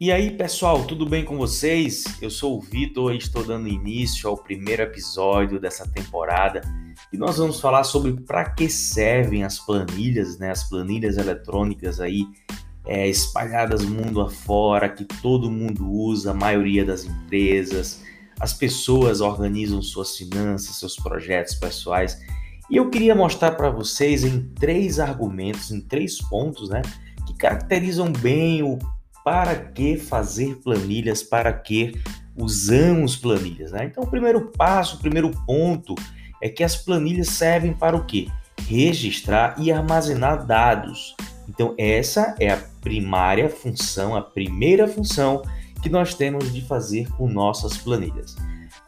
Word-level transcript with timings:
E 0.00 0.12
aí, 0.12 0.30
pessoal, 0.30 0.84
tudo 0.84 1.04
bem 1.04 1.24
com 1.24 1.36
vocês? 1.36 2.04
Eu 2.22 2.30
sou 2.30 2.56
o 2.56 2.60
Vitor 2.60 3.12
e 3.12 3.18
estou 3.18 3.42
dando 3.42 3.66
início 3.66 4.28
ao 4.28 4.36
primeiro 4.36 4.82
episódio 4.82 5.58
dessa 5.58 5.88
temporada 5.88 6.60
e 7.12 7.18
nós 7.18 7.38
vamos 7.38 7.60
falar 7.60 7.82
sobre 7.82 8.12
para 8.12 8.48
que 8.48 8.68
servem 8.68 9.42
as 9.42 9.58
planilhas, 9.58 10.38
né? 10.38 10.52
As 10.52 10.62
planilhas 10.68 11.16
eletrônicas 11.16 11.98
aí 11.98 12.28
é, 12.86 13.08
espalhadas 13.08 13.84
mundo 13.84 14.20
afora, 14.20 14.88
que 14.88 15.04
todo 15.04 15.50
mundo 15.50 15.90
usa, 15.90 16.30
a 16.30 16.34
maioria 16.34 16.84
das 16.84 17.04
empresas, 17.04 18.00
as 18.38 18.52
pessoas 18.52 19.20
organizam 19.20 19.82
suas 19.82 20.16
finanças, 20.16 20.76
seus 20.76 20.94
projetos 20.94 21.56
pessoais. 21.56 22.16
E 22.70 22.76
eu 22.76 22.88
queria 22.88 23.16
mostrar 23.16 23.50
para 23.56 23.68
vocês 23.68 24.22
em 24.22 24.48
três 24.50 25.00
argumentos, 25.00 25.72
em 25.72 25.80
três 25.80 26.20
pontos, 26.20 26.68
né, 26.68 26.82
que 27.26 27.34
caracterizam 27.34 28.12
bem 28.12 28.62
o 28.62 28.78
para 29.24 29.54
que 29.54 29.96
fazer 29.96 30.56
planilhas, 30.56 31.22
para 31.22 31.52
que 31.52 32.00
usamos 32.36 33.16
planilhas. 33.16 33.72
Né? 33.72 33.86
Então, 33.86 34.04
o 34.04 34.06
primeiro 34.06 34.52
passo, 34.56 34.96
o 34.96 35.00
primeiro 35.00 35.30
ponto 35.46 35.94
é 36.40 36.48
que 36.48 36.62
as 36.62 36.76
planilhas 36.76 37.28
servem 37.28 37.72
para 37.72 37.96
o 37.96 38.04
quê? 38.04 38.28
Registrar 38.68 39.56
e 39.58 39.72
armazenar 39.72 40.46
dados. 40.46 41.16
Então, 41.48 41.74
essa 41.76 42.34
é 42.38 42.50
a 42.50 42.62
primária 42.80 43.48
função, 43.48 44.14
a 44.14 44.22
primeira 44.22 44.86
função 44.86 45.42
que 45.82 45.88
nós 45.88 46.14
temos 46.14 46.52
de 46.52 46.60
fazer 46.62 47.08
com 47.12 47.28
nossas 47.28 47.76
planilhas. 47.76 48.36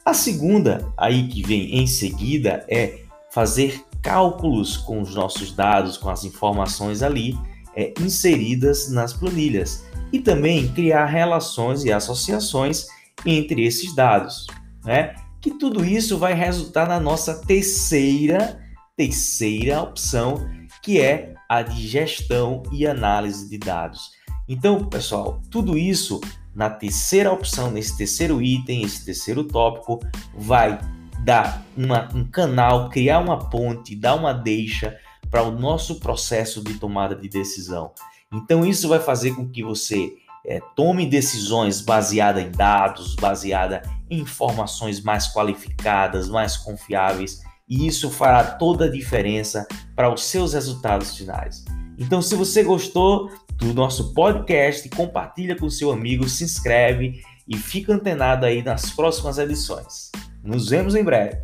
A 0.04 0.14
segunda, 0.14 0.92
aí 0.96 1.28
que 1.28 1.42
vem 1.42 1.78
em 1.78 1.86
seguida, 1.86 2.64
é 2.68 3.00
fazer 3.30 3.84
cálculos 4.02 4.76
com 4.76 5.00
os 5.00 5.14
nossos 5.14 5.52
dados, 5.52 5.96
com 5.96 6.08
as 6.08 6.24
informações 6.24 7.02
ali 7.02 7.38
é, 7.76 7.92
inseridas 8.00 8.90
nas 8.90 9.12
planilhas 9.12 9.84
e 10.12 10.20
também 10.20 10.68
criar 10.68 11.06
relações 11.06 11.84
e 11.84 11.92
associações 11.92 12.86
entre 13.24 13.64
esses 13.64 13.94
dados, 13.94 14.46
né? 14.84 15.14
Que 15.40 15.52
tudo 15.52 15.84
isso 15.84 16.18
vai 16.18 16.34
resultar 16.34 16.86
na 16.86 17.00
nossa 17.00 17.40
terceira 17.46 18.60
terceira 18.96 19.80
opção, 19.80 20.46
que 20.82 21.00
é 21.00 21.32
a 21.48 21.62
de 21.62 21.88
gestão 21.88 22.62
e 22.70 22.86
análise 22.86 23.48
de 23.48 23.56
dados. 23.56 24.10
Então, 24.46 24.84
pessoal, 24.84 25.40
tudo 25.50 25.78
isso 25.78 26.20
na 26.54 26.68
terceira 26.68 27.32
opção, 27.32 27.70
nesse 27.70 27.96
terceiro 27.96 28.42
item, 28.42 28.82
esse 28.82 29.04
terceiro 29.04 29.44
tópico, 29.44 30.00
vai 30.34 30.78
dar 31.24 31.64
uma, 31.74 32.08
um 32.14 32.24
canal, 32.24 32.90
criar 32.90 33.20
uma 33.20 33.38
ponte, 33.48 33.96
dar 33.96 34.16
uma 34.16 34.34
deixa 34.34 34.98
para 35.30 35.42
o 35.42 35.50
nosso 35.50 35.98
processo 36.00 36.62
de 36.62 36.74
tomada 36.74 37.14
de 37.14 37.28
decisão. 37.28 37.92
Então, 38.32 38.64
isso 38.64 38.88
vai 38.88 39.00
fazer 39.00 39.34
com 39.34 39.48
que 39.48 39.62
você 39.62 40.12
é, 40.46 40.60
tome 40.76 41.06
decisões 41.06 41.80
baseadas 41.80 42.44
em 42.44 42.50
dados, 42.50 43.16
baseada 43.16 43.82
em 44.08 44.20
informações 44.20 45.00
mais 45.00 45.28
qualificadas, 45.28 46.28
mais 46.28 46.56
confiáveis, 46.56 47.40
e 47.68 47.86
isso 47.86 48.10
fará 48.10 48.44
toda 48.44 48.86
a 48.86 48.90
diferença 48.90 49.66
para 49.94 50.12
os 50.12 50.24
seus 50.24 50.54
resultados 50.54 51.16
finais. 51.16 51.64
Então, 51.98 52.22
se 52.22 52.34
você 52.34 52.62
gostou 52.62 53.30
do 53.56 53.74
nosso 53.74 54.14
podcast, 54.14 54.88
compartilha 54.88 55.54
com 55.54 55.68
seu 55.68 55.90
amigo, 55.90 56.28
se 56.28 56.44
inscreve 56.44 57.20
e 57.46 57.56
fica 57.56 57.92
antenado 57.92 58.46
aí 58.46 58.62
nas 58.62 58.90
próximas 58.90 59.38
edições. 59.38 60.10
Nos 60.42 60.70
vemos 60.70 60.94
em 60.94 61.04
breve. 61.04 61.40